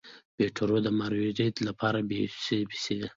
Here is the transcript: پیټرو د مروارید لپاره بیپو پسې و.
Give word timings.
پیټرو 0.35 0.77
د 0.85 0.87
مروارید 0.99 1.55
لپاره 1.67 1.99
بیپو 2.09 2.57
پسې 2.69 2.93
و. 2.97 3.01